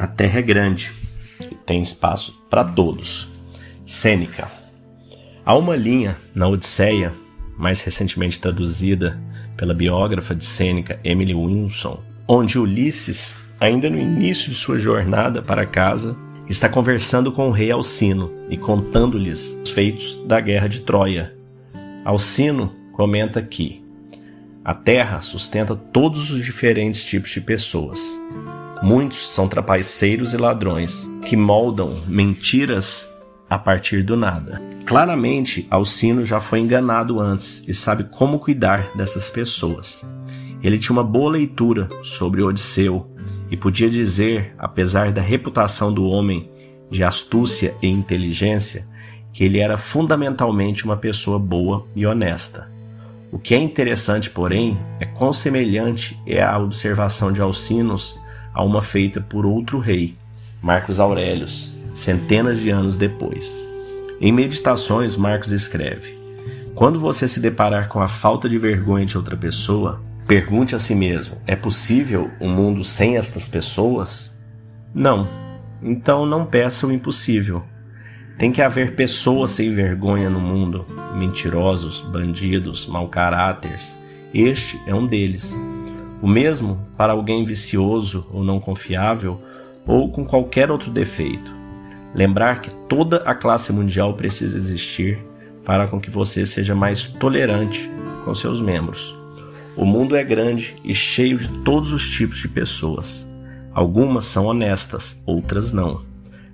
A 0.00 0.06
Terra 0.06 0.38
é 0.38 0.42
grande 0.42 0.90
e 1.42 1.54
tem 1.54 1.82
espaço 1.82 2.42
para 2.48 2.64
todos. 2.64 3.28
Sêneca. 3.84 4.50
Há 5.44 5.54
uma 5.54 5.76
linha 5.76 6.16
na 6.34 6.48
Odisseia, 6.48 7.12
mais 7.58 7.82
recentemente 7.82 8.40
traduzida 8.40 9.20
pela 9.58 9.74
biógrafa 9.74 10.34
de 10.34 10.46
Sêneca, 10.46 10.98
Emily 11.04 11.34
Wilson, 11.34 12.02
onde 12.26 12.58
Ulisses, 12.58 13.36
ainda 13.60 13.90
no 13.90 13.98
início 13.98 14.48
de 14.48 14.56
sua 14.56 14.78
jornada 14.78 15.42
para 15.42 15.66
casa, 15.66 16.16
está 16.48 16.66
conversando 16.66 17.30
com 17.30 17.48
o 17.48 17.52
rei 17.52 17.70
Alcino 17.70 18.32
e 18.48 18.56
contando-lhes 18.56 19.52
os 19.62 19.68
feitos 19.68 20.18
da 20.26 20.40
guerra 20.40 20.66
de 20.66 20.80
Troia. 20.80 21.34
Alcino 22.06 22.74
comenta 22.94 23.42
que 23.42 23.84
a 24.64 24.72
terra 24.72 25.20
sustenta 25.20 25.76
todos 25.76 26.30
os 26.30 26.42
diferentes 26.42 27.04
tipos 27.04 27.28
de 27.32 27.42
pessoas. 27.42 28.18
Muitos 28.82 29.32
são 29.32 29.46
trapaceiros 29.46 30.32
e 30.32 30.38
ladrões 30.38 31.10
que 31.24 31.36
moldam 31.36 32.00
mentiras 32.06 33.06
a 33.48 33.58
partir 33.58 34.02
do 34.02 34.16
nada. 34.16 34.62
Claramente, 34.86 35.66
Alcino 35.70 36.24
já 36.24 36.40
foi 36.40 36.60
enganado 36.60 37.20
antes 37.20 37.62
e 37.68 37.74
sabe 37.74 38.04
como 38.04 38.38
cuidar 38.38 38.90
destas 38.96 39.28
pessoas. 39.28 40.06
Ele 40.62 40.78
tinha 40.78 40.92
uma 40.92 41.04
boa 41.04 41.32
leitura 41.32 41.88
sobre 42.02 42.42
Odisseu 42.42 43.10
e 43.50 43.56
podia 43.56 43.90
dizer, 43.90 44.54
apesar 44.58 45.10
da 45.10 45.20
reputação 45.20 45.92
do 45.92 46.04
homem 46.04 46.50
de 46.90 47.04
astúcia 47.04 47.74
e 47.82 47.88
inteligência, 47.88 48.88
que 49.32 49.44
ele 49.44 49.58
era 49.58 49.76
fundamentalmente 49.76 50.84
uma 50.84 50.96
pessoa 50.96 51.38
boa 51.38 51.86
e 51.94 52.06
honesta. 52.06 52.70
O 53.32 53.38
que 53.38 53.54
é 53.54 53.58
interessante, 53.58 54.28
porém, 54.28 54.78
é 54.98 55.06
quão 55.06 55.32
semelhante 55.32 56.20
é 56.26 56.42
a 56.42 56.58
observação 56.58 57.32
de 57.32 57.40
Alcinos 57.40 58.18
a 58.52 58.64
uma 58.64 58.82
feita 58.82 59.20
por 59.20 59.46
outro 59.46 59.78
rei, 59.78 60.16
Marcos 60.62 61.00
Aurelius, 61.00 61.70
centenas 61.94 62.58
de 62.58 62.70
anos 62.70 62.96
depois. 62.96 63.64
Em 64.20 64.32
Meditações, 64.32 65.16
Marcos 65.16 65.52
escreve: 65.52 66.18
Quando 66.74 67.00
você 67.00 67.26
se 67.26 67.40
deparar 67.40 67.88
com 67.88 68.00
a 68.00 68.08
falta 68.08 68.48
de 68.48 68.58
vergonha 68.58 69.06
de 69.06 69.16
outra 69.16 69.36
pessoa, 69.36 70.00
pergunte 70.26 70.74
a 70.74 70.78
si 70.78 70.94
mesmo: 70.94 71.36
é 71.46 71.56
possível 71.56 72.30
um 72.40 72.48
mundo 72.48 72.84
sem 72.84 73.16
estas 73.16 73.48
pessoas? 73.48 74.36
Não. 74.94 75.28
Então 75.82 76.26
não 76.26 76.44
peça 76.44 76.86
o 76.86 76.92
impossível. 76.92 77.62
Tem 78.38 78.52
que 78.52 78.62
haver 78.62 78.94
pessoas 78.94 79.50
sem 79.50 79.74
vergonha 79.74 80.30
no 80.30 80.40
mundo, 80.40 80.86
mentirosos, 81.14 82.00
bandidos, 82.00 82.86
mau 82.86 83.08
caráteres. 83.08 83.98
Este 84.32 84.80
é 84.86 84.94
um 84.94 85.06
deles. 85.06 85.58
O 86.22 86.26
mesmo 86.26 86.80
para 86.96 87.12
alguém 87.12 87.44
vicioso 87.44 88.26
ou 88.32 88.44
não 88.44 88.60
confiável 88.60 89.40
ou 89.86 90.10
com 90.10 90.24
qualquer 90.24 90.70
outro 90.70 90.90
defeito. 90.90 91.50
Lembrar 92.14 92.60
que 92.60 92.70
toda 92.88 93.18
a 93.18 93.34
classe 93.34 93.72
mundial 93.72 94.14
precisa 94.14 94.56
existir 94.56 95.18
para 95.64 95.88
com 95.88 96.00
que 96.00 96.10
você 96.10 96.44
seja 96.44 96.74
mais 96.74 97.04
tolerante 97.04 97.90
com 98.24 98.34
seus 98.34 98.60
membros. 98.60 99.16
O 99.76 99.84
mundo 99.84 100.16
é 100.16 100.24
grande 100.24 100.76
e 100.84 100.94
cheio 100.94 101.38
de 101.38 101.48
todos 101.60 101.92
os 101.92 102.10
tipos 102.10 102.38
de 102.38 102.48
pessoas. 102.48 103.26
Algumas 103.72 104.24
são 104.24 104.46
honestas, 104.46 105.22
outras 105.24 105.72
não. 105.72 106.02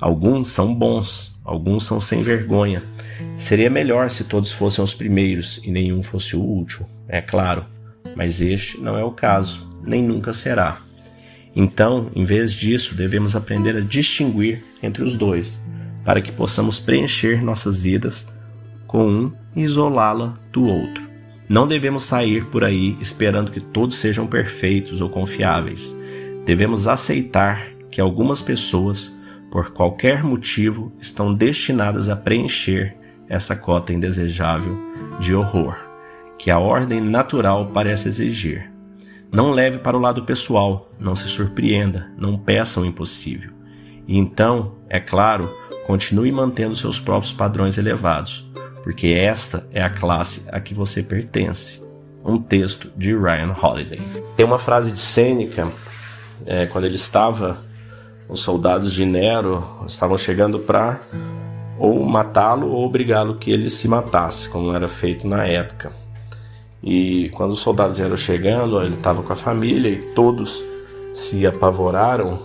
Alguns 0.00 0.48
são 0.48 0.74
bons, 0.74 1.38
alguns 1.44 1.84
são 1.84 2.00
sem 2.00 2.22
vergonha. 2.22 2.82
Seria 3.36 3.70
melhor 3.70 4.10
se 4.10 4.24
todos 4.24 4.50
fossem 4.50 4.82
os 4.82 4.94
primeiros 4.94 5.60
e 5.62 5.70
nenhum 5.70 6.02
fosse 6.02 6.34
o 6.34 6.40
último, 6.40 6.88
é 7.06 7.20
claro, 7.20 7.64
mas 8.16 8.40
este 8.40 8.80
não 8.80 8.96
é 8.96 9.04
o 9.04 9.10
caso, 9.10 9.68
nem 9.84 10.02
nunca 10.02 10.32
será. 10.32 10.78
Então, 11.54 12.10
em 12.14 12.24
vez 12.24 12.52
disso, 12.52 12.94
devemos 12.94 13.36
aprender 13.36 13.76
a 13.76 13.80
distinguir 13.80 14.64
entre 14.82 15.02
os 15.02 15.14
dois, 15.14 15.60
para 16.04 16.20
que 16.20 16.32
possamos 16.32 16.80
preencher 16.80 17.42
nossas 17.42 17.80
vidas 17.80 18.26
com 18.86 19.06
um 19.06 19.32
e 19.54 19.62
isolá-la 19.62 20.34
do 20.50 20.64
outro. 20.64 21.08
Não 21.48 21.66
devemos 21.66 22.04
sair 22.04 22.46
por 22.46 22.64
aí 22.64 22.96
esperando 23.00 23.50
que 23.50 23.60
todos 23.60 23.96
sejam 23.96 24.26
perfeitos 24.26 25.00
ou 25.00 25.10
confiáveis. 25.10 25.94
Devemos 26.46 26.88
aceitar 26.88 27.68
que 27.90 28.00
algumas 28.00 28.40
pessoas, 28.40 29.14
por 29.50 29.70
qualquer 29.70 30.24
motivo, 30.24 30.92
estão 30.98 31.34
destinadas 31.34 32.08
a 32.08 32.16
preencher 32.16 32.96
essa 33.28 33.54
cota 33.54 33.92
indesejável 33.92 34.78
de 35.20 35.34
horror 35.34 35.91
que 36.38 36.50
a 36.50 36.58
ordem 36.58 37.00
natural 37.00 37.70
parece 37.72 38.08
exigir. 38.08 38.70
Não 39.32 39.50
leve 39.50 39.78
para 39.78 39.96
o 39.96 40.00
lado 40.00 40.24
pessoal, 40.24 40.90
não 40.98 41.14
se 41.14 41.28
surpreenda, 41.28 42.10
não 42.18 42.38
peça 42.38 42.80
o 42.80 42.84
impossível. 42.84 43.50
E 44.06 44.18
então, 44.18 44.74
é 44.88 45.00
claro, 45.00 45.54
continue 45.86 46.30
mantendo 46.30 46.76
seus 46.76 47.00
próprios 47.00 47.32
padrões 47.32 47.78
elevados, 47.78 48.46
porque 48.82 49.08
esta 49.08 49.66
é 49.72 49.80
a 49.80 49.88
classe 49.88 50.44
a 50.50 50.60
que 50.60 50.74
você 50.74 51.02
pertence. 51.02 51.82
Um 52.24 52.38
texto 52.38 52.92
de 52.96 53.16
Ryan 53.16 53.54
Holiday. 53.60 54.00
Tem 54.36 54.46
uma 54.46 54.58
frase 54.58 54.92
de 54.92 55.00
Sêneca, 55.00 55.72
é, 56.44 56.66
quando 56.66 56.84
ele 56.84 56.96
estava, 56.96 57.56
os 58.28 58.40
soldados 58.40 58.92
de 58.92 59.04
Nero 59.04 59.64
estavam 59.86 60.16
chegando 60.16 60.58
para 60.60 61.00
ou 61.78 62.04
matá-lo 62.04 62.68
ou 62.68 62.86
obrigá-lo 62.86 63.36
que 63.36 63.50
ele 63.50 63.68
se 63.68 63.88
matasse, 63.88 64.48
como 64.48 64.72
era 64.72 64.88
feito 64.88 65.26
na 65.26 65.46
época. 65.46 66.01
E 66.82 67.28
quando 67.30 67.52
os 67.52 67.60
soldados 67.60 68.00
eram 68.00 68.16
chegando, 68.16 68.82
ele 68.82 68.94
estava 68.94 69.22
com 69.22 69.32
a 69.32 69.36
família 69.36 69.88
e 69.88 70.02
todos 70.14 70.64
se 71.14 71.46
apavoraram 71.46 72.40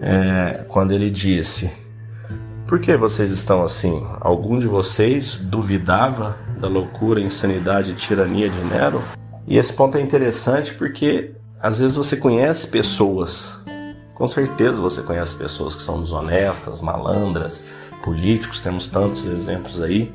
é, 0.00 0.64
quando 0.68 0.92
ele 0.92 1.10
disse: 1.10 1.70
Por 2.66 2.78
que 2.78 2.96
vocês 2.96 3.30
estão 3.32 3.64
assim? 3.64 4.06
Algum 4.20 4.58
de 4.58 4.68
vocês 4.68 5.34
duvidava 5.34 6.36
da 6.60 6.68
loucura, 6.68 7.20
insanidade 7.20 7.90
e 7.90 7.94
tirania 7.94 8.48
de 8.48 8.62
Nero? 8.62 9.02
E 9.48 9.56
esse 9.56 9.72
ponto 9.72 9.98
é 9.98 10.00
interessante 10.00 10.72
porque 10.74 11.32
às 11.60 11.80
vezes 11.80 11.96
você 11.96 12.16
conhece 12.16 12.68
pessoas, 12.68 13.60
com 14.14 14.28
certeza 14.28 14.80
você 14.80 15.02
conhece 15.02 15.34
pessoas 15.34 15.74
que 15.74 15.82
são 15.82 16.00
desonestas, 16.00 16.80
malandras, 16.80 17.66
políticos, 18.04 18.60
temos 18.60 18.86
tantos 18.86 19.26
exemplos 19.26 19.80
aí 19.80 20.12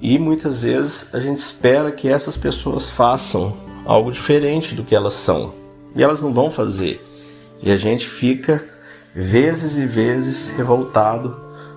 e 0.00 0.18
muitas 0.18 0.62
vezes 0.62 1.14
a 1.14 1.20
gente 1.20 1.38
espera 1.38 1.90
que 1.90 2.08
essas 2.08 2.36
pessoas 2.36 2.88
façam 2.88 3.56
algo 3.84 4.12
diferente 4.12 4.74
do 4.74 4.84
que 4.84 4.94
elas 4.94 5.14
são. 5.14 5.54
E 5.94 6.02
elas 6.02 6.20
não 6.20 6.32
vão 6.32 6.50
fazer. 6.50 7.02
E 7.62 7.70
a 7.70 7.76
gente 7.76 8.06
fica 8.06 8.64
vezes 9.14 9.78
e 9.78 9.86
vezes 9.86 10.48
revoltado. 10.48 11.30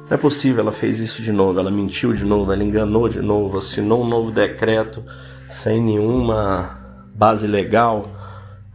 Não 0.10 0.16
é 0.16 0.18
possível, 0.18 0.62
ela 0.62 0.72
fez 0.72 1.00
isso 1.00 1.22
de 1.22 1.32
novo, 1.32 1.60
ela 1.60 1.72
mentiu 1.72 2.14
de 2.14 2.26
novo, 2.26 2.52
ela 2.52 2.64
enganou 2.64 3.08
de 3.08 3.22
novo, 3.22 3.58
assinou 3.58 4.04
um 4.04 4.08
novo 4.08 4.32
decreto 4.32 5.04
sem 5.50 5.82
nenhuma 5.82 6.78
base 7.16 7.48
legal. 7.48 8.10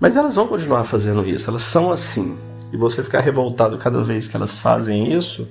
Mas 0.01 0.17
elas 0.17 0.37
vão 0.37 0.47
continuar 0.47 0.85
fazendo 0.85 1.29
isso, 1.29 1.51
elas 1.51 1.63
são 1.63 1.93
assim. 1.93 2.37
E 2.73 2.77
você 2.77 3.03
ficar 3.03 3.21
revoltado 3.21 3.77
cada 3.77 4.03
vez 4.03 4.27
que 4.27 4.37
elas 4.37 4.57
fazem 4.57 5.13
isso, 5.13 5.47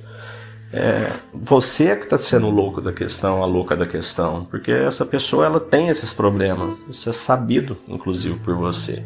é, 0.75 1.07
você 1.31 1.89
é 1.89 1.95
que 1.95 2.05
está 2.05 2.17
sendo 2.17 2.47
o 2.47 2.49
louco 2.49 2.81
da 2.81 2.91
questão, 2.91 3.43
a 3.43 3.45
louca 3.45 3.75
da 3.75 3.85
questão, 3.85 4.43
porque 4.49 4.71
essa 4.71 5.05
pessoa 5.05 5.45
ela 5.45 5.59
tem 5.59 5.89
esses 5.89 6.11
problemas, 6.11 6.83
isso 6.89 7.07
é 7.07 7.13
sabido, 7.13 7.77
inclusive 7.87 8.39
por 8.39 8.55
você. 8.55 9.03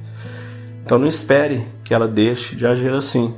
Então 0.85 0.97
não 0.97 1.07
espere 1.07 1.65
que 1.83 1.93
ela 1.93 2.07
deixe 2.07 2.55
de 2.55 2.65
agir 2.65 2.93
assim. 2.93 3.35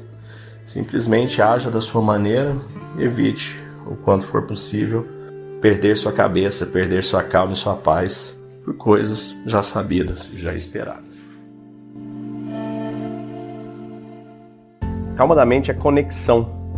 Simplesmente 0.63 1.41
haja 1.41 1.71
da 1.71 1.81
sua 1.81 2.03
maneira, 2.03 2.55
evite 2.99 3.59
o 3.87 3.95
quanto 3.95 4.27
for 4.27 4.43
possível 4.43 5.07
perder 5.59 5.97
sua 5.97 6.11
cabeça, 6.11 6.67
perder 6.67 7.03
sua 7.03 7.23
calma 7.23 7.53
e 7.53 7.55
sua 7.55 7.75
paz 7.75 8.39
por 8.63 8.75
coisas 8.75 9.35
já 9.47 9.63
sabidas, 9.63 10.31
já 10.35 10.53
esperadas. 10.53 11.19
Calma 15.17 15.33
da 15.33 15.45
mente 15.47 15.71
é 15.71 15.73
conexão 15.73 16.58